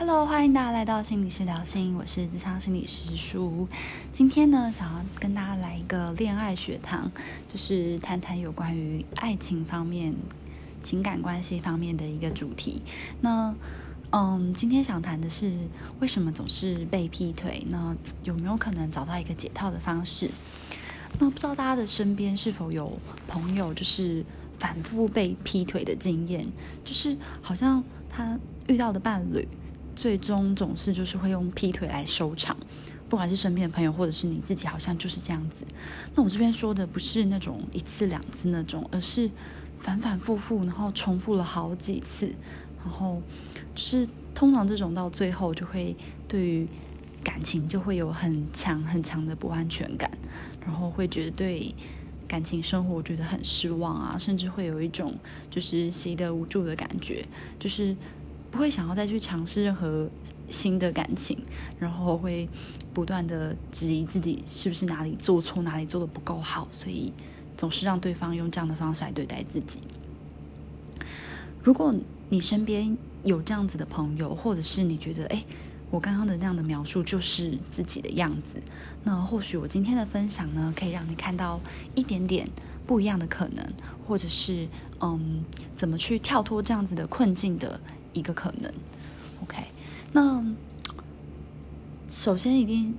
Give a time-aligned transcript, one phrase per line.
[0.00, 3.66] Hello，欢迎大家来到心理师聊心，我是自商心理师舒。
[4.12, 7.10] 今天呢，想要跟大家来一个恋爱学堂，
[7.52, 10.14] 就是谈谈有关于爱情方面、
[10.84, 12.80] 情感关系方面的一个主题。
[13.20, 13.52] 那，
[14.12, 15.52] 嗯，今天想谈的是
[15.98, 17.66] 为什么总是被劈腿？
[17.68, 20.30] 那有没有可能找到一个解套的方式？
[21.18, 22.96] 那不知道大家的身边是否有
[23.26, 24.24] 朋友，就是
[24.60, 26.46] 反复被劈腿的经验？
[26.84, 28.38] 就是好像他
[28.68, 29.48] 遇到的伴侣。
[29.98, 32.56] 最终总是就是会用劈腿来收场，
[33.08, 35.66] 不管是身边的朋友或者是你自己，好像就是这样子。
[36.14, 39.28] 那我这边说的不是那种一次两次那种，而是
[39.76, 42.32] 反反复复，然后重复了好几次，
[42.78, 43.20] 然后
[43.74, 45.96] 就是通常这种到最后就会
[46.28, 46.68] 对于
[47.24, 50.08] 感情就会有很强很强的不安全感，
[50.64, 51.74] 然后会觉得对
[52.28, 55.18] 感情生活觉得很失望啊，甚至会有一种
[55.50, 57.26] 就是习得无助的感觉，
[57.58, 57.96] 就是。
[58.50, 60.08] 不会想要再去尝试任何
[60.48, 61.38] 新的感情，
[61.78, 62.48] 然后会
[62.94, 67.12] 不断的质疑自己是不是哪里做错，哪里做的不够好，所以
[67.56, 69.80] 总是让对方用这样的方式来对待自己。
[71.62, 71.94] 如果
[72.30, 75.44] 你身边有这样子的朋友，或者是你觉得，哎，
[75.90, 78.62] 我刚刚的那样的描述就是自己的样子，
[79.04, 81.60] 那或许我今天的分享呢，可以让你看到
[81.94, 82.48] 一点点
[82.86, 83.62] 不一样的可能，
[84.06, 84.66] 或者是
[85.00, 85.44] 嗯，
[85.76, 87.78] 怎么去跳脱这样子的困境的。
[88.12, 88.72] 一个可能
[89.42, 89.62] ，OK，
[90.12, 90.44] 那
[92.08, 92.94] 首先一定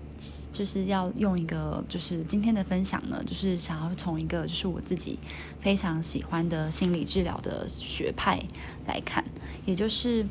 [0.51, 5.17] 就是要用一个，就是今天的分享呢，就是想要从一个就是我自己
[5.59, 8.41] 非常喜欢的心理治疗的学派
[8.85, 9.25] 来看，
[9.65, 10.25] 也就是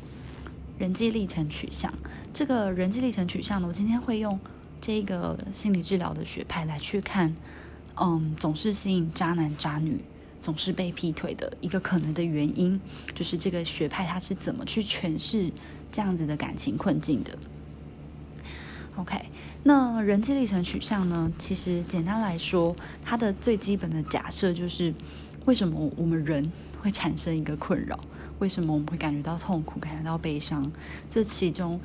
[0.77, 1.93] 人际历程取向。
[2.31, 4.39] 这个人际历程取向呢，我今天会用
[4.79, 7.35] 这个心理治疗的学派来去看，
[7.95, 9.99] 嗯，总是吸引渣男渣女。
[10.41, 12.79] 总是被劈腿的一个可能的原因，
[13.13, 15.51] 就是这个学派他是怎么去诠释
[15.91, 17.37] 这样子的感情困境的
[18.95, 19.19] ？OK，
[19.63, 21.31] 那人际历程取向呢？
[21.37, 24.93] 其实简单来说，它的最基本的假设就是：
[25.45, 26.49] 为什么我们人
[26.81, 27.99] 会产生一个困扰？
[28.39, 30.71] 为什么我们会感觉到痛苦、感觉到悲伤？
[31.09, 31.77] 这其中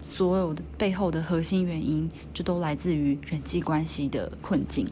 [0.00, 4.88] 所有的背后的核心原因，就都来自于人际关系的困境。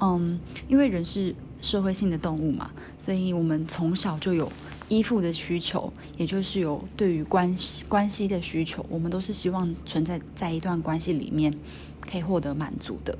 [0.00, 0.38] 嗯，
[0.68, 1.34] 因为人是。
[1.66, 4.52] 社会性的动物嘛，所以我们从小就有
[4.88, 8.86] 依附的需求，也就是有对于关系关系的需求。
[8.88, 11.52] 我们都是希望存在在一段关系里面，
[12.00, 13.18] 可以获得满足的。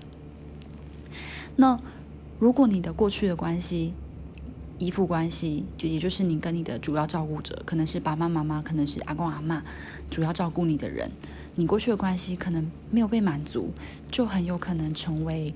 [1.56, 1.80] 那
[2.38, 3.92] 如果你的过去的关系
[4.78, 9.64] 依附关系，就也就是你跟你的主要照顾者，可能是爸爸妈妈，可能是阿公阿妈，
[10.08, 11.10] 主要照顾你的人，
[11.56, 13.72] 你过去的关系可能没有被满足，
[14.08, 15.52] 就很有可能成为。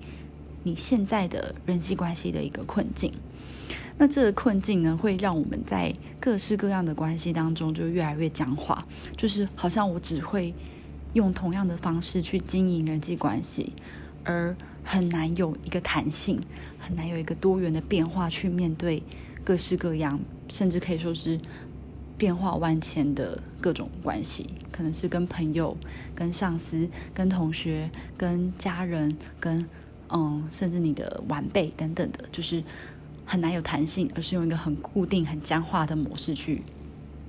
[0.62, 3.12] 你现在的人际关系的一个困境，
[3.96, 5.90] 那这个困境呢，会让我们在
[6.20, 10.54] 各式各样的关系当中就越来越僵化，就是好像我只会
[11.14, 13.72] 用同样的方式去经营人际关系，
[14.22, 14.54] 而
[14.84, 16.38] 很难有一个弹性，
[16.78, 19.02] 很难有一个多元的变化去面对
[19.42, 21.40] 各式各样，甚至可以说是
[22.18, 25.74] 变化万千的各种关系，可能是跟朋友、
[26.14, 29.66] 跟上司、跟同学、跟家人、跟。
[30.12, 32.62] 嗯，甚至你的晚辈等等的，就是
[33.24, 36.62] 很难有弹性，而是用一个很固定、很僵化的模式去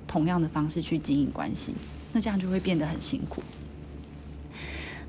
[0.07, 1.75] 同样的方式去经营关系，
[2.11, 3.43] 那这样就会变得很辛苦。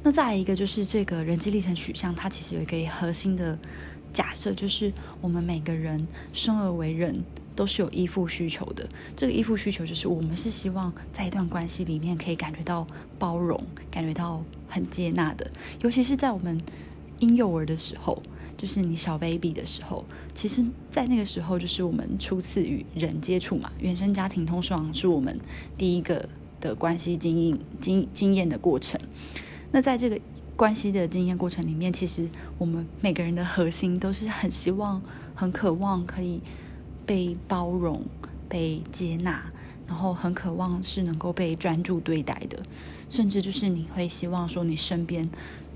[0.02, 3.58] 那再来一个就是这个人际历程取向，它其实有一个核心的
[4.12, 7.24] 假设，就是我们每个人生而为人
[7.56, 8.86] 都是有依附需求的。
[9.16, 12.86] 这个依附需求就是我们是希望在一段关系里面可以感觉到
[13.18, 15.50] 包容，感觉到很接纳的，
[15.80, 16.60] 尤其是在我们。
[17.22, 18.20] 婴幼儿的时候，
[18.56, 23.70] 就是你小 baby 的时候，其实，在那个时候，就是我们初次与人接触嘛。
[23.78, 25.38] 原生家庭通常是我们
[25.78, 26.28] 第一个
[26.60, 29.00] 的关系经验经经验的过程。
[29.70, 30.20] 那在这个
[30.56, 32.28] 关系的经验过程里面，其实
[32.58, 35.00] 我们每个人的核心都是很希望、
[35.36, 36.40] 很渴望可以
[37.06, 38.02] 被包容、
[38.48, 39.44] 被接纳，
[39.86, 42.60] 然后很渴望是能够被专注对待的，
[43.08, 45.30] 甚至就是你会希望说，你身边。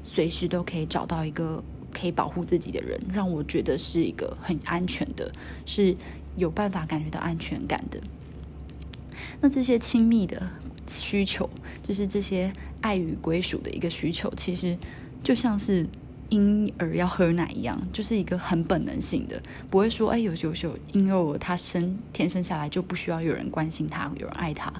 [0.08, 1.60] 随时都可以找到一个
[1.92, 5.32] 可以保护自己的人，让我觉得是一个很安全的，
[5.66, 5.96] 是
[6.36, 8.00] 有办法感觉到安全感的。
[9.40, 10.40] 那这些亲密的
[10.86, 11.50] 需求，
[11.82, 14.78] 就是这些爱与归属的一个需求，其实
[15.24, 15.84] 就像是
[16.28, 24.72] 婴儿要喝奶一样，就是一个很本能性的，不会说哎，有有有婴幼儿他生天生下来就不需要有人关心他，有人爱他。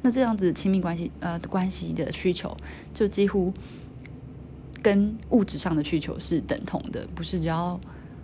[0.00, 2.56] 那这样子亲密关系呃关系的需求，
[2.94, 3.52] 就几乎。
[4.82, 7.78] 跟物质上的需求是等同的，不是只要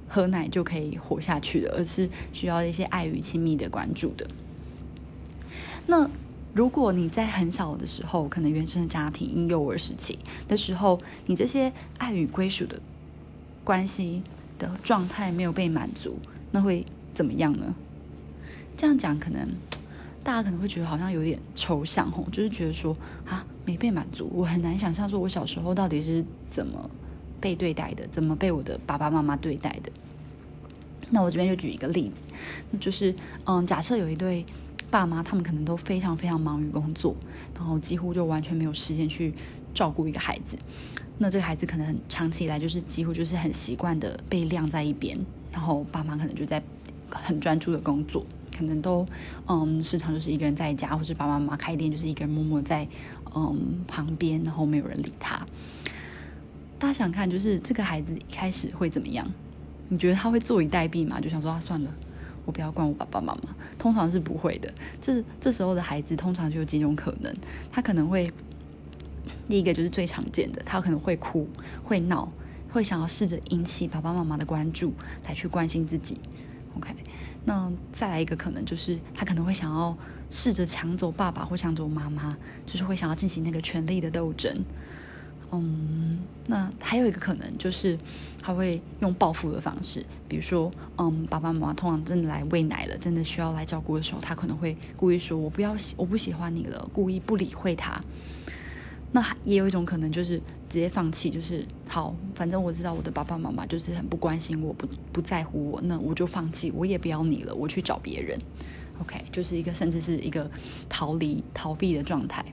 [0.09, 4.27] 喝奶就可以活下去的，而是需要一些爱与亲密的关注的。
[5.87, 6.09] 那
[6.55, 10.19] 如果你在很小的时候，可能原生家庭、婴幼儿时期
[10.49, 12.81] 的时候，你这些爱与归属的
[13.63, 14.23] 关系
[14.59, 16.19] 的状态没有被满足，
[16.53, 17.75] 那会怎么样呢？
[18.77, 19.49] 这样讲可能
[20.27, 26.91] 大家可能会觉得好像有点抽象吼，就是觉得说啊没被满足，我很难想象说我小时候到底是怎么
[27.41, 29.93] 被对待的，怎么被我的爸爸妈妈对待的。
[31.11, 32.23] 那我这边就举一个例子，
[32.73, 33.15] 那就是
[33.45, 34.45] 嗯，假设有一对
[34.91, 37.15] 爸妈，他们可能都非常非常忙于工作，
[37.55, 39.33] 然后几乎就完全没有时间去
[39.73, 40.59] 照顾一个孩子。
[41.19, 45.17] 那这个孩子可能长期以来就是几乎就是很习惯的被晾在一边，
[45.53, 46.61] 然后爸妈可能就在
[47.09, 49.07] 很专注的工作，可能都
[49.47, 52.89] 嗯时常就是一个人在家，或者爸爸妈妈开店就是一个人默默在
[53.35, 55.47] 嗯旁边，然后没有人理他。
[56.79, 59.27] 大家想看，就是这个孩子一开始会怎么样？
[59.89, 61.21] 你觉得他会坐以待毙吗？
[61.21, 61.95] 就想说啊，算了，
[62.45, 63.55] 我不要管我爸爸妈妈。
[63.79, 64.73] 通常是不会的。
[65.01, 67.35] 这这时候的孩子通常就有几种可能，
[67.71, 68.31] 他可能会
[69.49, 71.49] 第一个就是最常见的，他可能会哭、
[71.85, 72.31] 会闹、
[72.71, 74.93] 会想要试着引起爸爸妈妈的关注，
[75.27, 76.19] 来去关心自己。
[76.77, 76.93] OK，
[77.47, 79.97] 那再来一个可能就是他可能会想要
[80.31, 84.65] 试着抢走爸爸或抢走妈妈，就是会想要进行那个权力的斗争。
[85.53, 87.97] 嗯，那还有一个可能就是
[88.43, 98.03] 他会用报复的方式，比如说，嗯，爸爸妈妈通常真的来喂奶了，真的需要来照顾的时候，他可能会故意说“我不要，我不喜欢你了”，故意不理会他。
[99.17, 100.37] 那也有一种可能就是
[100.69, 108.39] 直接放弃，就是好，反正我知道我的爸爸妈妈就是很不关心我，不不在乎我，那我就放弃，我也不要你了，我去找别人。
[109.01, 110.51] OK，就是一个甚至是一个
[110.87, 112.45] 逃离、逃避的状态。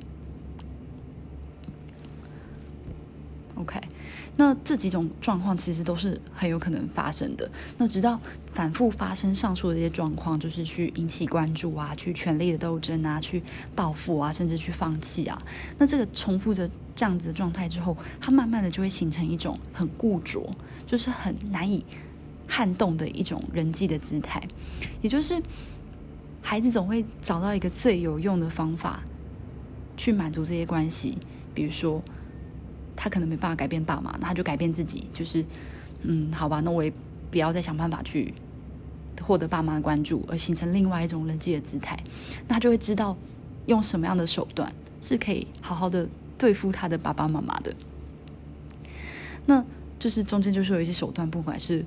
[3.55, 3.79] OK，
[4.35, 7.47] 那这几种状况其实都是很有可能发生的。
[7.77, 8.19] 那直到
[8.51, 13.43] 反复发生上述的这些状况，就是去引起关注啊，去权力的斗争啊，去
[13.75, 15.39] 报复啊，甚至去放弃啊。
[15.77, 20.55] 那这个重复着这样子的状态之后，它慢慢的就会形成一种很固着，
[20.87, 21.85] 就是很难以
[22.47, 24.41] 撼动的一种人际的姿态。
[25.03, 25.39] 也就是
[26.41, 29.03] 孩子总会找到一个最有用的方法
[29.95, 31.19] 去满足这些关系，
[31.53, 32.01] 比如说。
[32.95, 35.45] 他可能没办法改变爸妈，那他就改变自己，就是，
[36.03, 36.91] 嗯，好吧，那我也
[37.31, 38.33] 不要再想办法去
[39.21, 41.97] 获得爸妈的关注，而形成另外一种人际的姿态。
[42.47, 43.15] 那他就会知道
[43.65, 46.07] 用什么样的手段是可以好好的
[46.37, 47.73] 对付他的爸爸妈妈的。
[49.45, 49.63] 那
[49.99, 51.85] 就是中间就是有一些手段，不管是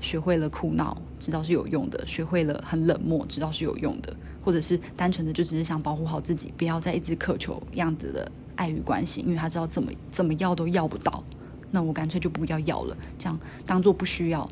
[0.00, 4.12] 学会了哭闹，知道是有用的；学会了很冷漠，知道是有用的；
[4.44, 8.30] 或者是单纯的就只是想保护好自己，不要再一直渴求样子的。
[8.62, 11.24] 爱与关系，因为他知道怎么怎么要都要不到，
[11.72, 13.36] 那我干脆就不要要了，这样
[13.66, 14.48] 当做不需要，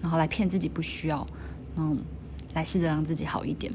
[0.00, 1.26] 然后来骗自己不需要，
[1.76, 1.98] 嗯，
[2.54, 3.70] 来试着让自己好一点。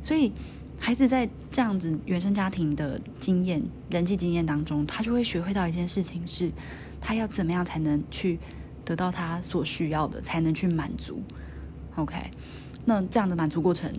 [0.00, 0.32] 所以
[0.80, 6.50] 孩子在这样子原生家庭的经验、人际经验当中，他就会学会到一件事情，是
[6.98, 8.38] 他要怎么样才能去
[8.82, 11.20] 得到他所需要的，才能去满足。
[11.96, 12.16] OK，
[12.86, 13.92] 那这样的满足过程。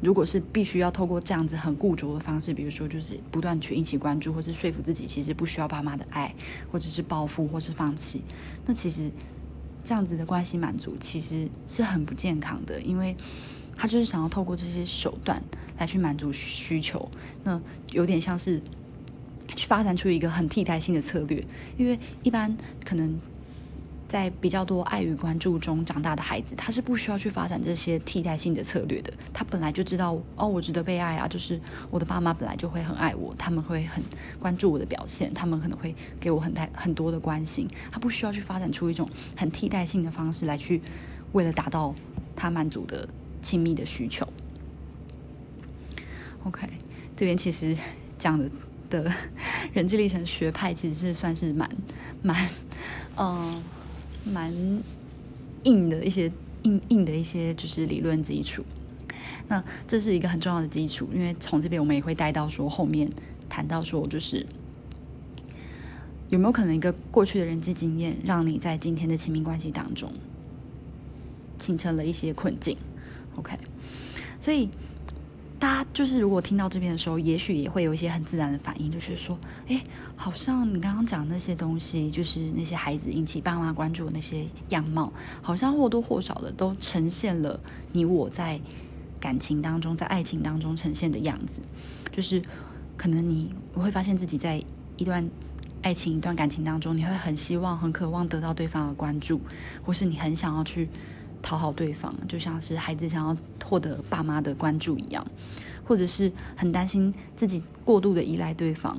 [0.00, 6.34] 如果是必须要透过这样子很固着的方式，比如说就是不断去引起关注，或是说服自己其实不需要爸妈的爱，
[6.70, 8.22] 或者是报复，或是放弃，
[8.66, 9.10] 那其实
[9.82, 13.16] 这样子的关系满足其实是很不健康的，因为
[13.74, 15.42] 他就是想要透过这些手段
[15.78, 17.10] 来去满足需求，
[17.42, 17.60] 那
[17.92, 18.60] 有点像是
[19.56, 21.42] 去发展出一个很替代性的策略，
[21.78, 23.18] 因为一般可能。
[24.16, 29.12] 在比较多爱与关注中长大的孩子，他是不需要去发展这些替代性的策略的。
[29.30, 34.02] 他本来就知道，哦，我值得被爱啊，就是我的爸妈本来就会很爱我，他们会很
[34.40, 37.68] 关注我的表现，他们可能会给我很大很多的关心。
[37.92, 39.06] 他不需要去发展出一种
[39.36, 40.80] 很替代性的方式来去，
[41.32, 41.94] 为了达到
[42.34, 43.06] 他满足的
[43.42, 44.26] 亲密的需求。
[46.44, 46.66] OK，
[47.14, 47.76] 这边其实
[48.18, 48.50] 讲的
[48.88, 49.12] 的
[49.74, 51.68] 人际历程学派其实是算是蛮
[52.22, 52.48] 蛮
[53.18, 53.62] 嗯。
[54.32, 54.52] 蛮
[55.64, 56.30] 硬的一些
[56.62, 58.64] 硬硬的一些就是理论基础，
[59.48, 63.10] 那这是一个很重要的基础，因为从这边我们也会带到说后面
[63.48, 64.44] 谈到说就是
[66.28, 70.12] 有没有可能一个过去的人际经验让你在今天的亲密关系当中
[71.58, 72.76] 形成了一些困境
[73.36, 73.56] ？OK，
[74.40, 74.68] 所以。
[75.58, 79.82] 大家就是如果听到这边的时候，也许也会有一些很自然的反应，就是说，哎，
[80.14, 85.10] 好像你刚刚讲那些东西，就是那些孩子引起爸妈关注的那些样貌，
[85.40, 87.58] 好像或多或少的都呈现了
[87.92, 88.60] 你我在
[89.18, 91.62] 感情当中，在爱情当中呈现的样子。
[92.12, 92.42] 就是
[92.96, 94.62] 可能你我会发现自己在
[94.98, 95.26] 一段
[95.80, 99.40] 爱情、一段感情当中，你会很希望、很渴望得到对方的关注，
[99.82, 100.88] 或是你很想要去。
[101.46, 105.24] 讨好对方，就像是孩子想要获得爸妈的关注一样，
[105.84, 108.98] 或者是很担心自己过度的依赖对方，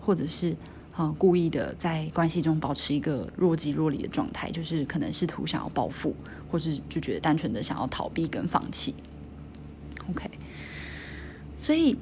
[0.00, 0.56] 或者是
[0.94, 6.14] 呃故意的在关系中保持一个若即若离的状态，就是可能试图想要报复，
[6.48, 8.94] 或是就觉得单纯的想要逃避跟放弃。
[10.08, 10.30] OK，
[11.58, 11.96] 所以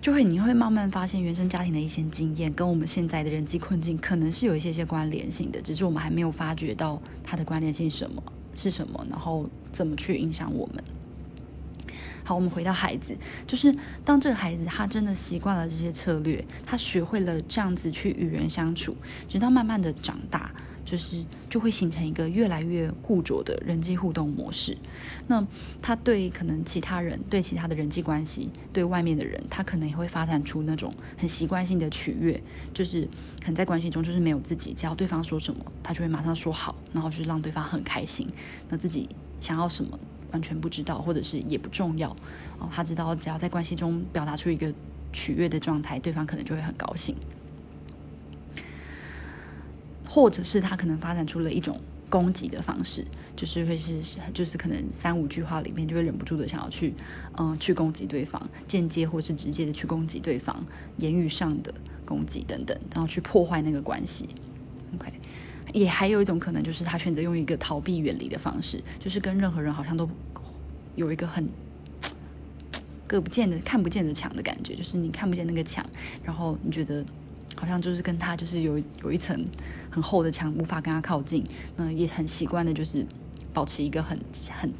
[0.00, 8.20] 就会你会慢慢发现原生家庭的一些经验跟我们现在的人际困境可能是有一些些关联性的，只是我们还没有发觉到它的关联性什么
[8.56, 10.82] 是什么，然后怎么去影响我们。
[12.24, 13.72] 好，我们回到孩子，就是
[14.04, 18.96] 当这个孩子他真的习惯了这些策略，他学会了这样子去与人相处，
[19.28, 20.50] 直到慢慢的长大，
[20.86, 24.74] 就是就会形成一个越来越固着的人际互动模式。
[25.26, 25.46] 那
[25.82, 33.02] 他对可能其他人、对其他的人际关系、对外面的人，他可能也会发展出那种很习惯性的取悦，就是
[33.40, 38.26] 可能在关系中就是没有自己，只要对方说什么，他就会马上说好，然后就是让对方很开心。
[38.70, 39.08] 那自己
[39.40, 39.98] 想要什么？
[40.32, 42.10] 完全不知道，或者是也不重要
[42.58, 42.68] 哦。
[42.70, 44.70] 他知道，只要在关系中表达出一个
[45.12, 47.14] 取悦的状态，对方可能就会很高兴。
[50.16, 53.06] 或者是他可能发展出了一种攻击的方式，
[53.36, 54.00] 就是会是
[54.32, 56.94] 就是可能三五句话里面就会忍不住的想要去
[57.36, 60.64] 嗯去攻击对方，间接或是直接的去攻击对方，
[60.96, 61.70] 言语上的
[62.06, 64.26] 攻击等等，然后去破坏那个关系。
[64.94, 65.12] OK。
[65.74, 70.08] 也还有一种可能，就是他选择用一个逃避、远离的方式，就是跟任何人好像都
[70.94, 71.46] 有一个很
[73.06, 75.84] 隔不见的、看不见的墙的感觉，就是你看不见那个墙，
[76.24, 77.04] 然后你觉得
[77.56, 79.44] 好像就是跟他就是有有一层
[79.90, 81.44] 很厚的墙，无法跟他靠近。
[81.76, 83.04] 那也很习惯的，就是
[83.52, 84.18] 保持一个很
[84.50, 84.72] 很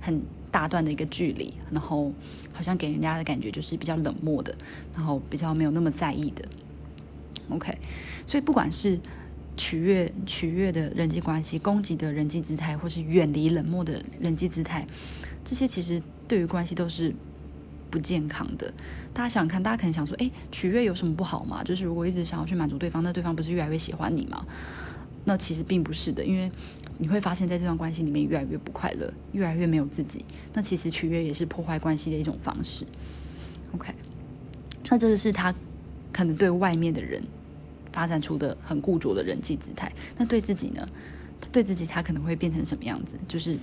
[0.00, 2.12] 很大段的一个距离，然后
[2.52, 4.54] 好像给人家的感觉就是比较冷漠的，
[4.94, 6.44] 然后比较没有那么在意的。
[7.48, 7.76] OK，
[8.26, 8.98] 所以不管是
[9.56, 14.86] 取悦、取悦的人际关系，攻击的人际姿态，或是远离、冷漠的人际姿态，
[15.44, 17.14] 这些其实对于关系都是
[17.94, 18.74] 不健康的。
[19.12, 21.62] 大家想看，大家可能想说：“哎，取悦有什么不好吗？
[21.62, 24.44] 就是如果一直想要去满足对方，那对方不是越来越喜欢你吗？”
[25.24, 26.50] 那其实并不是的，因为
[26.98, 30.24] 你会发现在这段关系里面越来越不快乐，越来越没有自己。
[30.52, 32.84] 那其实取悦也是破坏关系的一种方式。
[33.72, 33.94] OK，
[34.90, 35.54] 那这个是他
[36.12, 37.22] 可能对外面的人。
[37.92, 40.84] 发展出的很固着的人际姿态，那对自己呢？
[41.52, 43.16] 对自己他可能会变成什么样子？
[43.28, 43.56] 就是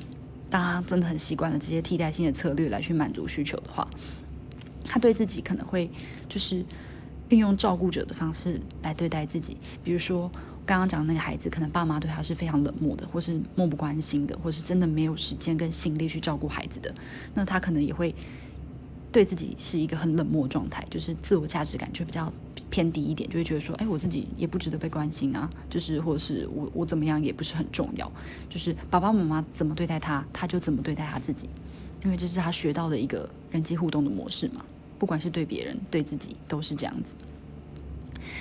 [0.51, 3.87] 当他真的很习惯了这些替代性的策略来去满足需求的话，
[4.83, 5.89] 他对自己可能会
[6.29, 6.63] 就是
[7.29, 9.57] 运用照顾者的方式来对待自己。
[9.83, 10.29] 比如说
[10.65, 16.93] 刚刚讲的那个孩子，可能爸妈对他是非常冷漠的，或是漠不关心的，或是真的没有时间跟心力去照顾孩子的，
[17.33, 18.13] 那他可能也会
[19.11, 22.31] 对自己是一个很冷漠状态，就是自我价值感就比较。
[22.71, 28.11] 偏低一点，就会觉得说，哎，我自己也不值得被关心啊，就是或者是我我怎么样也不是很重要，
[28.49, 31.49] 就是爸爸妈妈怎么对待他，他就怎么对待他自己，
[32.03, 34.65] 因为这是他学到的一个人际互动的模式嘛，
[34.97, 37.15] 不管是对别人对自己都是这样子。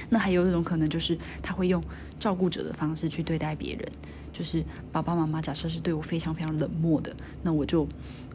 [0.09, 1.83] 那还有一种可能就是他会用
[2.19, 3.93] 照顾者的方式去对待别人，
[4.33, 7.87] 就是爸爸妈妈假设是对我非常非常冷漠的，那我就。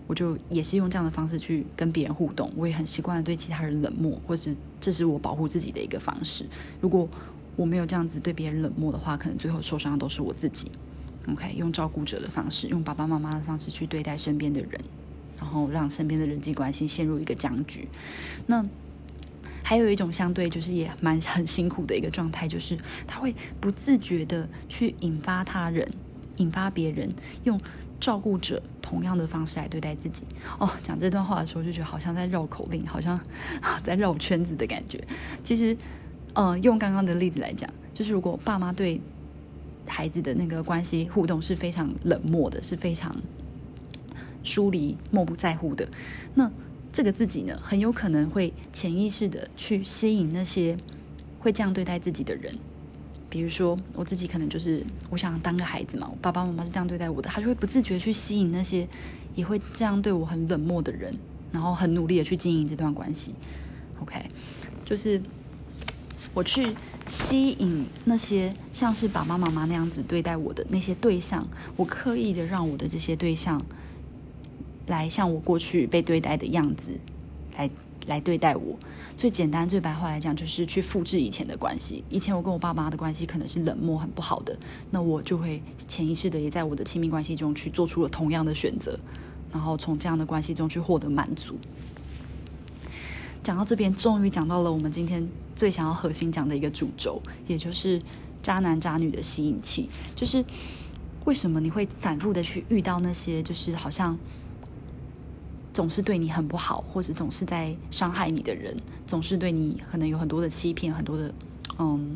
[0.07, 6.45] 我就也是用这样的方式去跟别人互动，我也很习惯对其他人冷漠，或者这是我保护自己的一个方式。
[6.79, 7.09] 如果
[7.55, 10.69] 我没有这样子对别人冷漠的话，可能最后受伤的都是我自己。
[11.27, 14.79] OK，用照顾者的方式，用爸爸妈妈的方式去对待身边的人，
[15.39, 17.87] 然后让身边的人际关系陷入一个僵局。
[18.45, 18.63] 那
[19.63, 25.91] 还有一种相对就是也蛮很辛苦的一个状态，就是他会不自觉的去引发他人，
[26.37, 27.11] 引发别人
[27.45, 27.59] 用。
[28.05, 30.25] 照顾者同样的方式来对待自己
[30.59, 30.69] 哦。
[30.83, 33.19] 讲这段话的时候，就觉得好像在绕口令，好像
[33.83, 35.03] 在绕圈子的感觉。
[35.43, 35.75] 其实，
[36.33, 39.01] 嗯，用刚刚的例子来讲，就是如果爸妈对
[39.87, 43.15] 孩子的那个关系互动是非常冷漠的，是非常
[44.43, 45.89] 疏离、漠不在乎的，
[46.35, 46.51] 那
[46.93, 50.77] 这个自己呢，很有可能会潜意识的去吸引那些
[51.39, 52.55] 会这样对待自己的人。
[53.35, 58.87] 比如说，我自己可能就是我想当个孩子嘛，我爸爸妈妈是这样对待我的，他就会不自觉去吸引那些
[59.35, 61.13] 也会这样对我很冷漠的人，
[61.51, 63.35] 然后很努力的去经营这段关系。
[63.99, 64.21] OK，
[64.85, 65.21] 就是
[66.33, 66.73] 我去
[67.07, 73.61] 吸引那些像是爸爸妈妈那样子对待我的那些对象，我刻意的让我的这些对象
[74.87, 76.91] 来像我过去被对待的样子
[77.57, 77.69] 来。
[78.07, 78.77] 来对待我，
[79.17, 82.03] 最简单、最白话来讲，就是去复制以前的关系。
[82.09, 84.57] 以前我跟我爸妈的关系可能是冷漠、很不好的，
[84.91, 88.99] 那我就会潜意识的也在我的亲密关系中去做出了同样的选择，
[89.51, 91.57] 然后从这样的关系中去获得满足。
[93.41, 98.01] 讲到这边，终于讲到了我们今天最想要核心讲的一个主轴，也就是
[98.41, 100.43] 渣男渣女的吸引器，就是
[101.25, 104.17] 为什么你会反复的去遇到那些，就是好像。
[105.75, 108.73] 总是对你很不好，或者总是在伤害你的人，
[109.05, 111.33] 总是对你可能有很多的欺骗，很多的
[111.77, 112.15] 嗯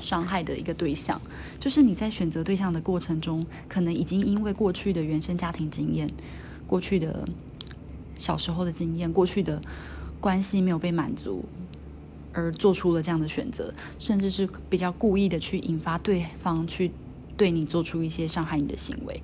[0.00, 1.22] 伤害的一个对象，
[1.60, 6.10] 就是你在选择对象的过程中，可能已经因为过去的原生家庭经验，
[6.66, 7.28] 过去的
[8.18, 9.62] 小时候的经验，过去的
[10.20, 11.44] 关系没有被满足。
[12.34, 16.90] 而做出了这样的选择，甚至是比较故意的去引发对方去
[17.36, 19.22] 对你做出一些伤害你的行为。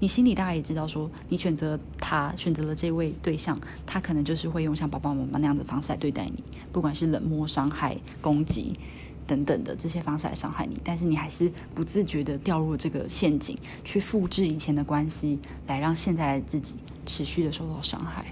[0.00, 6.42] 你心里大概也知道，说你选择他，选择了这位对象，他可能就是会用像爸爸妈妈那样的方式来对待你，
[6.72, 8.78] 不管是冷漠、伤害、攻击
[9.26, 10.80] 等等的这些方式来伤害你。
[10.82, 18.24] 但是你还是不自觉的掉入这个陷阱，去复制以前的关系，来让现在的自己持续的受到伤害。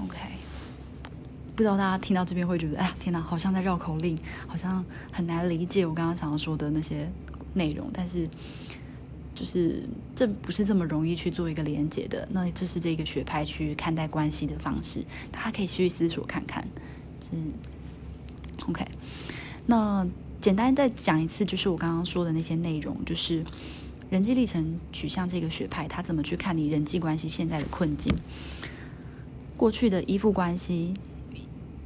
[0.00, 0.16] OK，
[1.56, 4.16] 不知道大家听到这边会觉得，哎呀，天哪，好像在绕口令，
[4.46, 7.10] 好像很难理解我刚刚想要说的那些
[7.54, 7.88] 内容。
[7.92, 8.28] 但是，
[9.34, 9.82] 就是
[10.14, 12.28] 这不是这么容易去做一个连接的。
[12.30, 16.66] 那这是这个学派去看待关系的方式，大家可以去思索看看。
[17.20, 17.36] 是
[18.68, 18.86] OK。
[19.66, 20.06] 那
[20.40, 23.44] 简单再讲一次，就是我刚刚说的那些内容，就是
[24.10, 28.14] 人际历程取向这个学派，他怎么去看你人际关系现在的困境，
[29.56, 30.94] 过去的依附关系。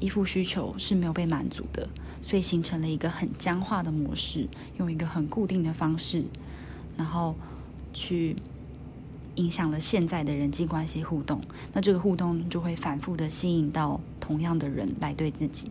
[0.00, 1.88] 依附需求是没有被满足的，
[2.22, 4.48] 所以形成了一个很僵化的模式，
[4.78, 6.24] 用一个很固定的方式，
[6.96, 7.34] 然后
[7.92, 8.36] 去
[9.34, 11.42] 影响了现在的人际关系互动。
[11.72, 15.70] 那这个互动就会反复的吸引到同样的人来对自己，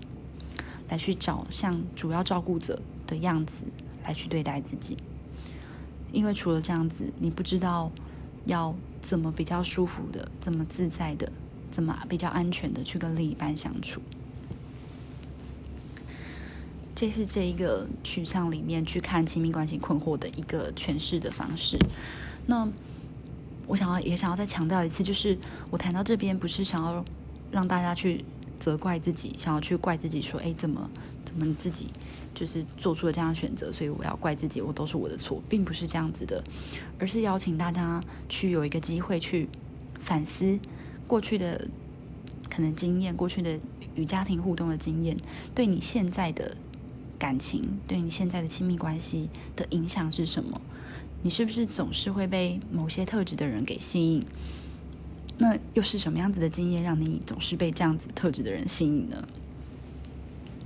[0.89, 3.65] 来去找像主要照顾者的样子
[4.03, 4.97] 来去对待自己。
[6.11, 7.89] 因为除了这样子，你不知道
[8.45, 11.31] 要怎么比较舒服的、怎么自在的、
[11.69, 14.01] 怎么比较安全的去跟另一半相处。
[17.01, 21.75] 这是这一个取向里面去看亲密关系困惑的一个诠释的方式。
[22.45, 22.71] 那
[23.65, 25.35] 我想要也想要再强调一次，就是
[25.71, 27.03] 我谈到这边不是想要
[27.49, 28.23] 让大家去
[28.59, 30.87] 责怪自己，想要去怪自己说，哎，怎么
[31.25, 31.87] 怎么自己
[32.35, 36.43] 就是做出了这样选择，所以我要怪自己，我都是我的错，并不是这样子的，
[36.99, 39.49] 而是邀请大家去有一个机会去
[39.99, 40.59] 反思
[41.07, 41.67] 过去的
[42.47, 43.59] 可能经验，过去的
[43.95, 45.17] 与家庭互动的经验，
[45.55, 46.55] 对你现在的。
[47.21, 50.59] 感情对你现在的亲密关系的影响是什么？
[51.21, 54.25] 你是不是总是会被某些特质的人给吸引？
[55.37, 59.27] 那又是什么样子的经验让你总是被这样子特质的人吸引呢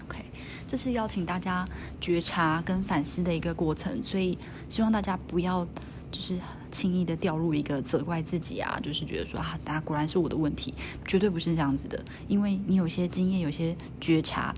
[0.06, 0.24] ？OK，
[0.66, 1.68] 这是邀请大家
[2.00, 4.38] 觉察跟反思的一个过程，所以
[4.70, 5.68] 希望大家不要
[6.10, 6.40] 就是
[6.72, 10.74] 轻易的掉入一个责怪自己啊，就是觉得说啊，大家果然是我的问题，
[11.06, 14.56] 绝对不是这样子的，因为你有些经验，有些觉察。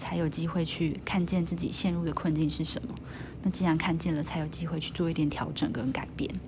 [0.00, 2.94] 才有机会去看见自己陷入的困境是什么。
[3.42, 6.40] 那既然看见了，才有机会去做一点调整跟改变。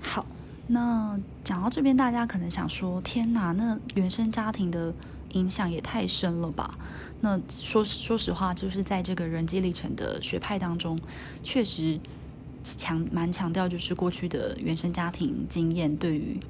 [0.00, 0.26] 好，
[0.66, 4.92] 那讲到这边，大家可能想说：“天哪，那原生家庭的
[5.30, 6.76] 影响也太深了吧？”
[7.22, 11.00] 那说说实话，就是在这个人际历程的学派当中，
[11.44, 12.00] 确实
[12.64, 16.40] 强蛮强调，就是过去的原生家庭经验对于。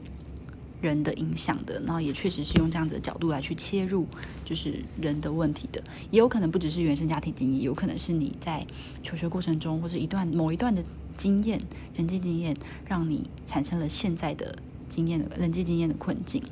[0.80, 4.06] 人的影响的，然后也确实是用这样子的角度来去切入，
[4.44, 8.66] 就是人的问题的，也有可能不只是原生家庭经验，有可能是你在
[9.02, 10.82] 求学过程中或者一段某一段的
[11.16, 11.60] 经验、
[11.94, 14.56] 人际经验，让你产生了现在的
[14.88, 16.42] 经验的人际经验的困境。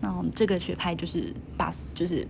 [0.00, 2.26] 那这个学派就是把就是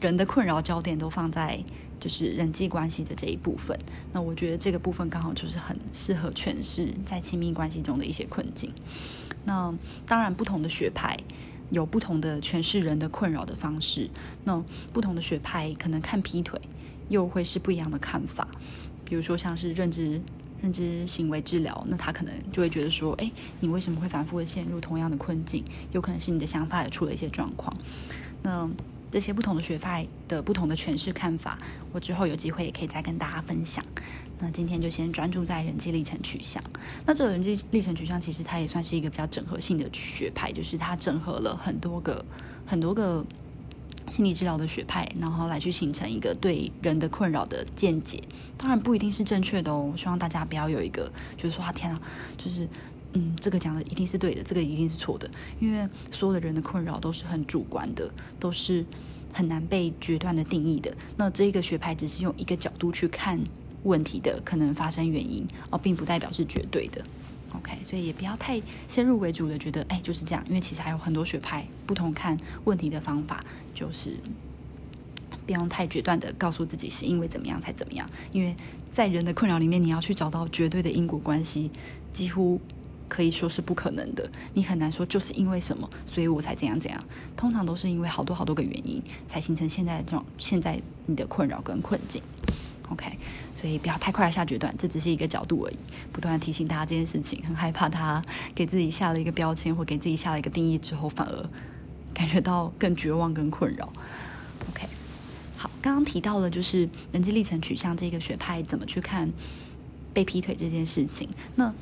[0.00, 1.62] 人的困扰焦点都放在
[2.00, 3.78] 就是人际关系的这一部分。
[4.12, 8.72] 那我觉得这个部分刚好就是很适合诠释在亲密关系中的一些困境。
[9.44, 9.74] 那
[10.06, 11.16] 当然，不同的学派
[11.70, 14.10] 有不同的诠释人的困扰的方式。
[14.44, 16.60] 那不同的学派可能看劈腿，
[17.08, 18.48] 又会是不一样的看法。
[19.04, 20.20] 比如说，像是认知
[20.60, 23.30] 认知行为治疗，那他可能就会觉得说：“哎，
[23.60, 25.64] 你为什么会反复的陷入同样的困境？
[25.92, 27.74] 有可能是你的想法也出了一些状况。”
[28.42, 28.68] 那
[29.10, 31.58] 这些不同的学派的不同的诠释看法，
[31.92, 33.84] 我之后有机会也可以再跟大家分享。
[34.38, 36.62] 那今天就先专注在人际历程取向。
[37.04, 42.24] 那这个人际历程取向其实它也算是一个比较整合性的学派，就是它整合了很多个
[42.64, 43.24] 很多个
[44.10, 48.22] 心理治疗的学派，然后来去形成一个对人的困扰的见解。
[48.56, 52.00] 当然不一定是正确的哦，希望大家不要有一个就是说啊天啊，
[52.36, 52.68] 就是
[53.12, 58.84] 嗯这个讲的一定是对的，这个一定是错的，因为所有的人的困扰都是很主观的，都是
[59.32, 60.94] 很难被决断的定义的。
[61.16, 63.40] 那这一个学派只是用一个角度去看。
[63.84, 67.02] 问题的可能发生原因哦，并不代表是绝对的。
[67.52, 70.44] OK，所以也不要太先入为主的觉得，哎，就是这样。
[70.48, 73.42] 因为其实还有很多学派不同看问题的方法，
[73.72, 74.16] 就是
[75.46, 78.54] 不用太决断的告诉自己是因为怎么样才怎么样，因为
[78.92, 81.70] 在人的困扰里面，你要去找到绝对的因果关系，
[82.12, 82.60] 几乎
[83.08, 84.30] 可以说是不可能的。
[84.54, 87.04] 你很难说就是因为什么，所以我才怎样怎样。
[87.36, 92.22] 通常都是因为好多好多个原因，才形成现在这种现在你的困扰跟困境。
[92.90, 93.18] OK，
[93.54, 95.76] 所以不要太快下决断，这只是一个角度而已。
[96.12, 101.50] 不断的提醒大家这件事情，很害怕他给自己下了一个标签，或给自己下了一个定义之后，反而
[102.14, 103.92] 感觉到更绝望、更困扰。
[104.70, 104.88] OK。
[105.58, 109.28] 好，刚刚提到了就是人际历程取向这个学派怎么去看
[110.14, 111.28] 被劈腿这件事情。
[111.56, 111.74] 那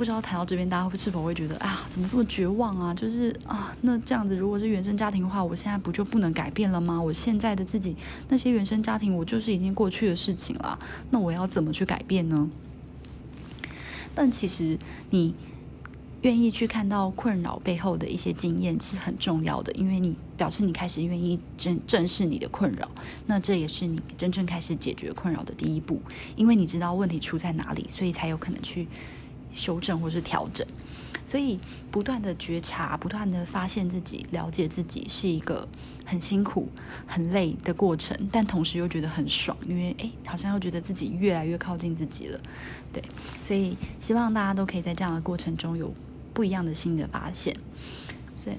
[0.00, 2.94] 不知道谈到这边，大家是否会觉得啊，怎么这么绝望啊？
[2.94, 6.98] 就是啊，那这样子，如果是原生家庭的话，我现在不就不能改变了吗？
[6.98, 7.94] 我现在的自己
[8.30, 10.78] 那些原生家庭，我就是已经过去的事情了。
[11.10, 12.48] 那我要怎么去改变呢？
[14.14, 14.78] 但其实
[15.10, 15.34] 你。
[16.22, 22.86] 愿意去看到困扰背后的一些经验是很重要的，因为你表示你开始愿意正正视你的困扰，
[23.24, 25.98] 那这也是你真正开始解决困扰的第一步。
[26.36, 28.86] 因为你知道问题出在哪里，所以才有可能去
[29.54, 30.66] 修正或是调整。
[31.24, 31.60] 所以
[31.90, 35.68] 不断的觉察，不断的发现自己，了解自己，是一个
[36.04, 36.68] 很辛苦、
[37.06, 42.40] 很累的过程，但同时又觉得很爽，因为诶，好像又觉得自己越来越靠近自己了。
[42.92, 43.02] 对，
[43.42, 45.92] 所以希望大家都可以在这样的过程中有。
[46.32, 47.54] 不一样的新的发现，
[48.36, 48.56] 所以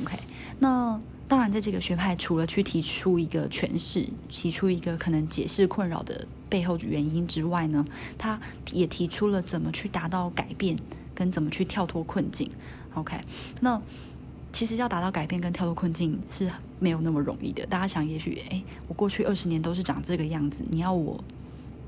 [0.00, 0.18] OK。
[0.58, 7.84] 那当然，在这个学派，除了去提出一个诠释，提出一个可能解释困扰的背后原因之外呢，
[8.16, 8.40] 他
[8.72, 10.78] 也提出了怎么去达到改变，
[11.14, 12.50] 跟怎么去跳脱困境。
[12.94, 13.16] OK。
[13.60, 13.80] 那
[14.52, 17.66] 其实要达到改变跟跳脱困境是没有那么容易的。
[17.66, 21.22] 大家想，也许哎，我过去二十年都是长这个样子，你要我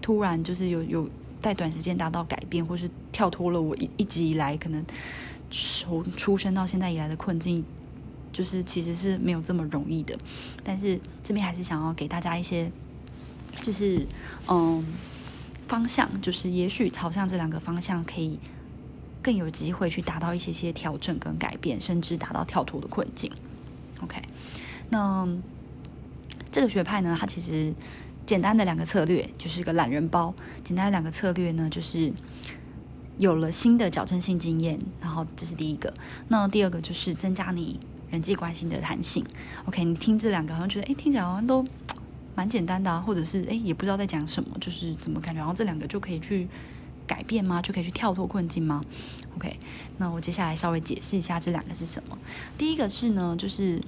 [0.03, 1.09] 突然就是有有。
[1.40, 4.85] 在短时间达到改变，或是跳脱了我一一直以来可能
[5.48, 7.64] 从出生到现在以来的困境，
[8.38, 10.16] 就是其实是没有这么容易的。
[10.62, 12.70] 但是这边还是想要给大家一些，
[13.62, 14.07] 就是
[14.46, 14.87] 嗯
[15.66, 18.38] 方向，就是也许朝向这两个方向，可以
[19.20, 23.29] 更有机会去达到一些些调整跟改变，甚至达到跳脱的困境。
[24.01, 24.22] OK，
[24.90, 25.27] 那
[26.53, 27.74] 这个学派呢，它其实。
[28.29, 30.35] 简单的两个策略就是一个懒人包。
[30.62, 32.12] 简单的两个策略呢，就是
[33.16, 35.94] 有了新的矫正性经验，然后这是第一个。
[36.29, 39.25] 那第二个就是增加你人际关系的弹性。
[39.66, 41.64] OK，你听这两个好像觉得，哎，听起来好像都
[42.35, 45.38] 蛮简单的，或者是哎，也不知道在讲什么，就是怎么感觉？
[45.38, 46.49] 然后这两个就可以去
[47.07, 47.61] 改变吗？
[47.62, 48.85] 就可以去跳脱困境吗
[49.37, 49.59] ？OK，
[49.99, 52.18] 那我接下来稍微解释一下这两个是什么。
[52.57, 53.81] 第一个是呢，就是。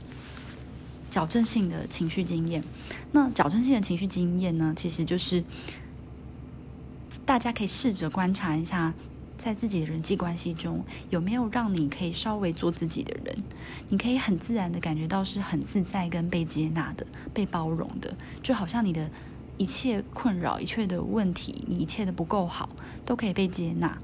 [1.10, 2.62] 矫正性的情绪经验，
[3.10, 4.72] 那矫正性的情绪经验呢？
[4.76, 5.42] 其实就是
[7.26, 8.94] 大家可以试着观察一下，
[9.42, 13.42] 在自己的人际关系中，有没有让你可以稍微做自己的人，
[13.88, 19.10] 你可以很自然的感觉到是很自在跟被接纳的、被包容的，就好像你的
[19.56, 22.68] 一切困扰、一切的问题、你一切的不够好，
[23.06, 23.96] 都可以被接纳。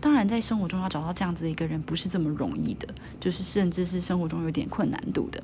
[0.00, 2.88] 当然，在生活中要找到这样子的一个人，不是这么容易的，
[3.20, 5.42] 就是甚至是生活中有点困难度的。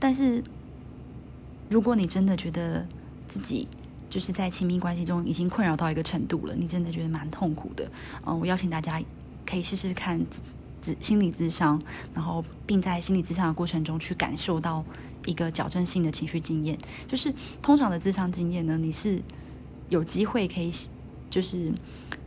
[0.00, 0.42] 但是，
[1.68, 2.86] 如果你真的觉得
[3.28, 3.68] 自己
[4.14, 7.90] 就是在亲密关系中已经困扰到一个程度了，你真的觉得蛮痛苦的，
[8.24, 9.02] 嗯，我邀请大家
[9.44, 10.24] 可以试试看
[10.80, 11.82] 自心理咨商，
[12.14, 14.84] 然后并在心理咨商的过程中去感受到
[15.26, 16.78] 一个矫正性的情绪经验。
[17.08, 19.20] 就是通常的咨商经验呢，你是
[19.88, 20.72] 有机会可以
[21.28, 21.72] 就是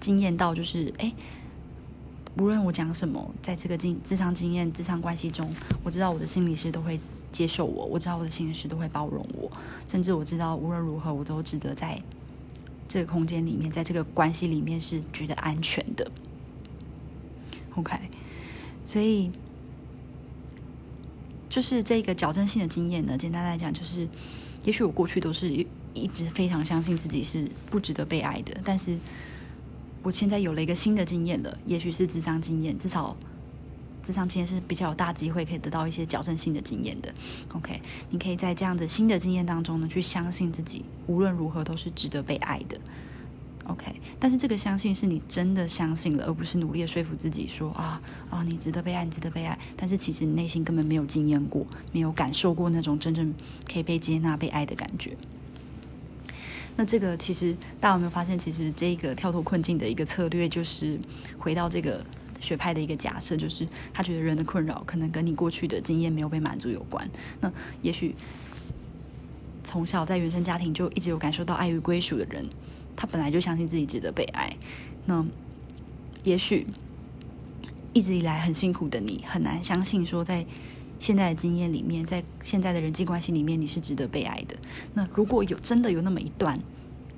[0.02, 1.13] 经验到，就是哎，
[2.38, 5.50] 无论我讲什么，在这个经智商经验、智商关系中，
[5.86, 7.00] 我知道我的心理师都会。
[7.38, 9.52] 接受我，我知道我的心理师都会包容我，
[9.88, 12.02] 甚至我知道无论如何我都值得在
[12.88, 16.10] 这个空间里面，在这个关系里面是觉得安全的。
[17.76, 17.95] OK，
[18.84, 19.30] 所以
[21.47, 24.10] 就是这个矫正性的经验呢，简单来讲就是，
[24.65, 25.47] 也许我过去都是
[25.93, 28.97] 一直非常相信自己是不值得被爱的，但是
[30.02, 33.15] 我现在有了一个新的经验了，也许是智商经验，至少。
[34.08, 37.13] 智商经验是比较有大机会可以得到一些矫正性的经验的。
[37.54, 42.80] OK，你可以在这样的新的经验当中呢，去相信自己无论如何都是值得被爱的。
[43.65, 49.60] OK，但是这个相信是你真的相信了，而不是努力说服自己说啊啊，你值得被爱，你值得被爱。
[49.76, 53.36] 但是其实你内心根本没有经验过，没有感受过那种真正
[53.70, 55.17] 可以被接纳、被爱的感觉。
[56.78, 60.98] 那这个其实大家有没有发现，其实这个跳脱困境的一个策略就是
[61.38, 62.02] 回到这个。
[62.39, 67.10] 学派的一个假设就是，他觉得人的困扰可能跟你过去的经验没有被满足有关。
[67.41, 68.15] 那也许
[69.63, 72.45] 从小在原生家庭就一直有感受到爱与归属的人，
[72.95, 74.56] 他本来就相信自己值得被爱。
[75.06, 75.26] 那
[76.23, 76.65] 也许
[77.93, 80.45] 一直以来很辛苦的你，很难相信说在
[81.00, 84.56] 现在的经验里面，在现在的人际关系里面，你是值得被爱的。
[84.93, 86.60] 那如果有真的有那么一段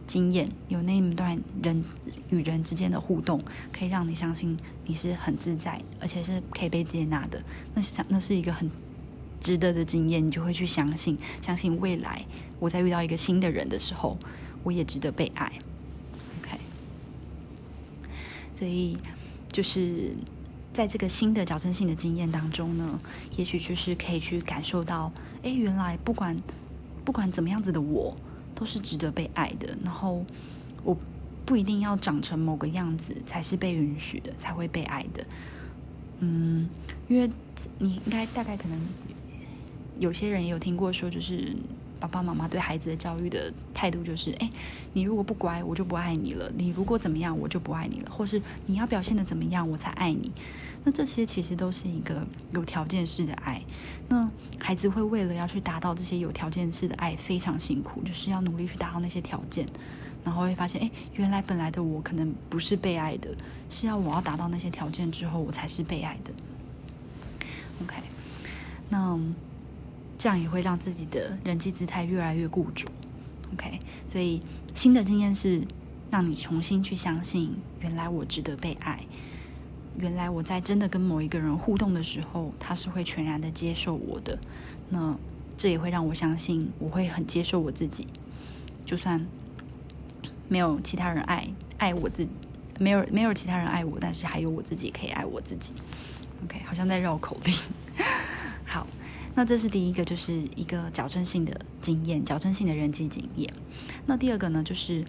[0.09, 1.83] 经验，有那一段人
[2.31, 7.39] 与人之间的互动，可以让你相信你是很自在，而且是可以被接纳的，
[7.75, 8.67] 那是那是一个很
[9.39, 12.25] 值得的经验，你就会去相信，相信未来
[12.59, 14.17] 我在遇到一个新的人的时候，
[14.63, 15.45] 我也值得被爱。
[16.41, 16.57] OK，
[18.51, 18.97] 所以
[19.51, 20.11] 就是。
[20.71, 23.01] 在这个新的矫正性的经验当中呢，
[23.35, 25.11] 也许就是可以去感受到，
[25.43, 26.37] 哎，原来不管
[27.03, 28.15] 不管怎么样子的我，
[28.59, 29.77] 都是值得被爱的。
[29.83, 30.25] 然后
[30.83, 30.97] 我
[31.45, 35.25] 不一定要长成某个样子才是被允许的，才会被爱的。
[36.19, 36.67] 嗯，
[37.07, 37.29] 因为
[37.77, 38.77] 你应该大概可能
[39.97, 41.55] 有些人也有听过说，就是。
[42.01, 44.49] 爸爸妈妈对孩子的教育的态度就是：哎，
[44.93, 50.31] 你如果不乖，我就不爱你了；你如果怎么样，我就不爱你了；或是你要表现的怎么样，我才爱你。
[50.91, 53.61] 这些其实都是一个有条件式的爱。
[54.07, 59.67] 那孩子会为了要去达到这些有条件式的爱，非常辛苦，就是要努力去达到那些条件，
[60.23, 63.29] 然后会发现：哎，原来本来的我可能不是被爱的，
[63.69, 66.31] 是要我要达到那些条件之后，我才是被爱的。
[67.81, 67.95] OK，
[68.89, 69.19] 那。
[70.21, 72.85] 这样也会让自己的人际姿态越来越固着
[73.53, 73.79] ，OK。
[74.05, 74.37] 所以
[74.75, 75.65] 新的经验是
[76.11, 78.99] 让你重新去相信，原来我值得被爱，
[79.99, 84.39] 原来我在真的跟某一个人互动的时候，他是会全然的接受我的。
[84.89, 85.17] 那
[85.57, 88.07] 这也会让我相信，我会很接受我自己，
[88.85, 89.25] 就算
[90.47, 92.27] 没有其他人爱爱我自，
[92.79, 95.73] 没有没有其他人爱我，但是还有我自己可以爱我自己。
[96.45, 97.53] OK，好像在绕口令。
[98.65, 98.87] 好。
[99.35, 103.53] 那这是第一个，就是一个矫正性的经验，矫正性的人际经验。
[104.05, 105.05] 那第二个呢，就是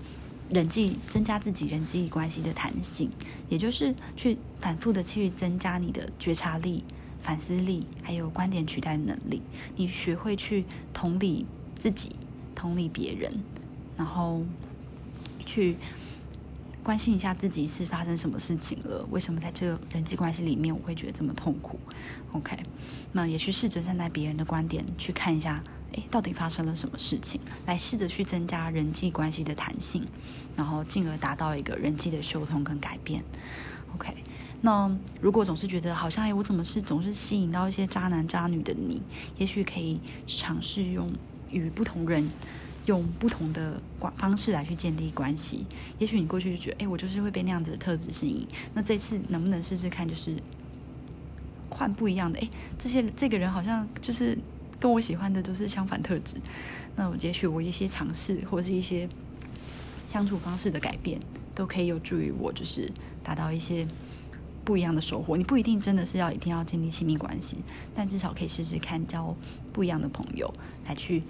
[0.50, 3.10] 人际增加自己人际关系的弹性，
[3.48, 6.84] 也就是去反复的去增加你的觉察力、
[7.22, 9.40] 反思力，还有观点取代能力。
[9.76, 12.10] 你学会去同理自己，
[12.54, 13.32] 同理别人，
[13.96, 14.42] 然后
[15.46, 15.76] 去。
[16.82, 19.06] 关心一下自己是发生什么事情了？
[19.10, 21.78] 为什么在这个人际关系里面我会觉得这么痛苦
[22.32, 22.56] ？OK，
[23.12, 27.40] 那也去试着站在别人的观点去看一下，诶，到底发生了什么事情？
[27.66, 30.06] 来试着去增加人际关系的弹性，
[30.56, 33.22] 然后进而达到一个人际的修通跟改变。
[33.94, 34.14] OK，
[34.60, 39.02] 那如果总是觉得好像诶，我怎么是总是吸引到一些渣男渣女的你？
[39.36, 41.12] 也许可以尝试用
[41.50, 42.28] 与不同人。
[42.86, 43.80] 用不同的
[44.16, 45.66] 方式来去建立关系，
[45.98, 48.48] 也许你过去就觉得，哎，我就是会被那样子的特质吸引。
[48.74, 50.34] 那这次能不能试试看，就是
[51.68, 52.40] 换不一样的？
[52.40, 52.48] 哎，
[52.78, 54.36] 这些这个人好像就是
[54.80, 56.36] 跟我喜欢的都是相反特质。
[56.96, 59.08] 那我也许我一些尝试或是一些
[60.08, 61.20] 相处方式的改变，
[61.54, 62.90] 都可以有助于我，就是
[63.22, 63.86] 达到一些
[64.64, 65.36] 不一样的收获。
[65.36, 67.58] 你不一定真的是要一定要建立亲密关系，
[67.94, 69.36] 但至少可以试试看交
[69.72, 70.52] 不一样的朋友
[70.86, 71.22] 来去。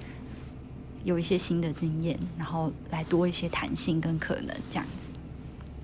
[1.02, 5.08] 有一些新的经验，然后来多一些弹性跟可能这样子，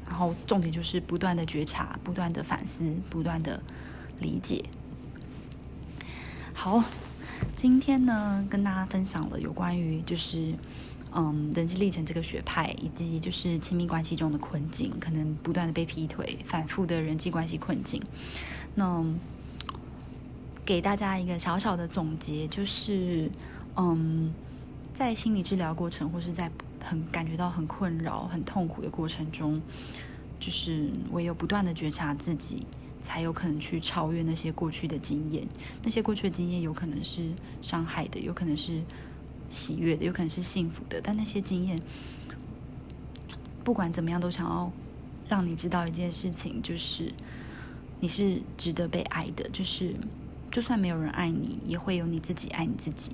[0.07, 3.63] 然后重点就是不断的觉察、不断的反思、不断的
[4.21, 4.63] 理解。
[6.53, 6.85] 好，
[7.55, 10.53] 今天呢跟大家分享了有关于就是
[11.13, 18.03] 嗯人际历程这个学派，以及就是亲密关系中的困境，可能不断的被劈腿、反复的人际关系困境。
[18.75, 19.05] 那
[20.65, 23.31] 给大家一个小小的总结，就是
[23.77, 24.33] 嗯。
[24.95, 29.61] 在心理治疗过程，或是在很感觉到很困扰、很痛苦的过程中，
[30.41, 32.67] 就是唯有不断的觉察自己，
[33.07, 35.47] 才有可能去超越那些过去的经验。
[35.85, 37.31] 那些过去的经验有可能是
[37.63, 38.83] 伤害的，有可能是
[39.49, 41.01] 喜悦的，有可能是幸福的。
[41.01, 41.81] 但那些经验，
[43.63, 44.73] 不管怎么样，都想要
[45.29, 47.13] 让你知道一件事情，就是
[48.01, 49.49] 你是值得被爱的。
[49.51, 49.95] 就是
[50.51, 53.13] 就算没有人爱你，也会有你自己爱你自己。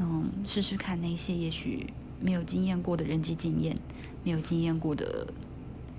[0.00, 1.86] 嗯，试试看那些也许
[2.20, 3.78] 没有经验过的人际经验，
[4.24, 5.28] 没有经验过的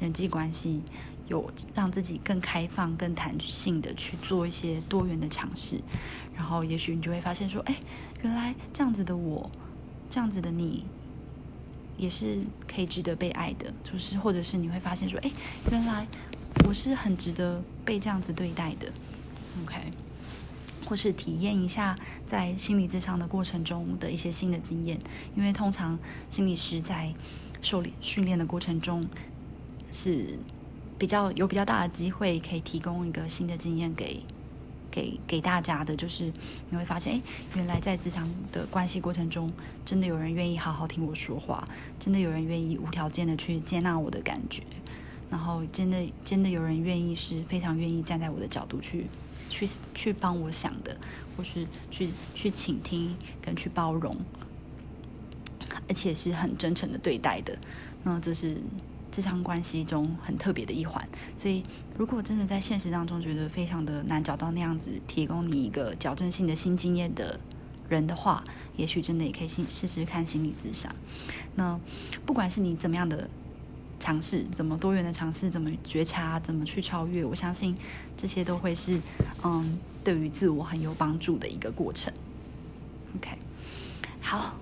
[0.01, 0.83] 人际关系，
[1.27, 5.81] 有让自己更开放、更弹性的去做一些多元的尝试，
[6.35, 7.75] 然后也许你就会发现说，哎，
[8.23, 9.49] 原来这样子的我，
[10.09, 10.85] 这样子的你，
[11.97, 15.31] 也是可以值得被爱的，就是或者是你会发现说，哎，
[15.71, 16.07] 原来
[16.67, 18.91] 我是很值得被这样子对待的
[19.63, 19.91] ，OK。
[20.87, 24.99] 或是体验一下在心理咨商的过程中的一些新的经验，
[25.35, 25.97] 因为通常
[26.29, 27.11] 心理师在
[27.59, 29.03] 受练训练的过程中
[29.91, 30.37] 是
[30.97, 34.21] 比较有比较大的机会可以提供一个新的经验给
[34.89, 36.31] 给给大家的，就是
[36.69, 37.21] 你会发现，哎，
[37.55, 39.51] 原来在职场的关系过程中，
[39.83, 41.67] 真的有人愿意好好听我说话，
[41.99, 44.63] 真的有人愿意无条件的去接纳我的感觉。
[45.29, 49.07] 然后真的真的有人愿意是非常愿意站在我的角度去
[49.49, 50.95] 去去帮我想的，
[51.35, 54.15] 或是去去倾听跟去包容，
[55.89, 57.57] 而且是很真诚的对待的，
[58.03, 58.55] 那这是
[59.11, 61.07] 这场关系中很特别的一环。
[61.37, 61.63] 所以，
[61.97, 67.39] 如果真的在现实当中觉得非常的难找到那样子提供你一个矫正性的新经验的
[67.87, 68.43] 人的话，
[68.75, 70.93] 也许真的也可以试试试看心理咨商。
[71.55, 71.79] 那
[72.25, 73.29] 不管是你怎么样的
[73.99, 77.75] 尝试，怎么多元的尝试，怎么觉察，怎么去超越，我相信
[78.17, 78.99] 这些都会是
[79.43, 82.13] 嗯，对于自我很有帮助的一个过程。
[83.15, 83.37] OK，
[84.19, 84.57] 好，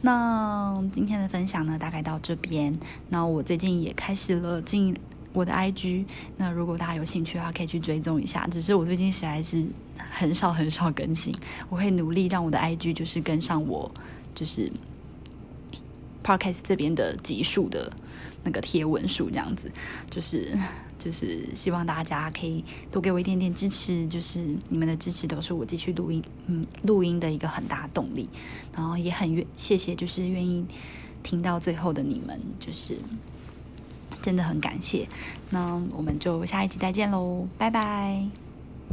[0.00, 2.76] 那今天的分享呢，大概到这边。
[3.08, 4.96] 那我最近也开始了进
[5.32, 6.04] 我的 IG，
[6.36, 8.46] 那如果大家有兴趣的话，可以去追踪一下。
[8.50, 9.66] 只是我最近实在是
[10.10, 11.34] 很少很少更新，
[11.68, 13.90] 我会努力让我的 IG 就是跟上我
[14.34, 14.70] 就是。
[16.20, 17.90] Podcast 这边的集数的
[18.44, 19.70] 那个贴文数，这样子，
[20.10, 20.52] 就是
[20.98, 28.28] 就是希望大家可以多给我一点点支持，就是你们的支持都是我继续录音，嗯，录音的一个很大动力。
[28.76, 30.64] 然后也很愿谢谢，就是愿意
[31.22, 32.96] 听到最后的你们，就是
[34.22, 35.08] 真的很感谢。
[35.50, 38.47] 那我们就下一集再见喽，拜拜。